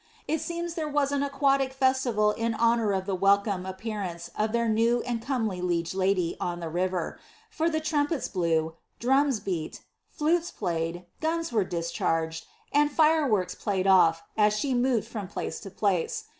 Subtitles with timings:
[0.27, 4.67] It seems there was an aquatic festival in honour of the welcome appearance of their
[4.67, 7.19] new and comely liege lady on the river,
[7.51, 14.21] for the trumpets blew, drums beat, flutes played, guns were discharged, and fireworks played ofiT,
[14.37, 16.25] as she moved from place to place.